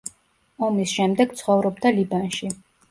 [0.69, 2.55] ომის შემდეგ ცხოვრობდა ლიბანში.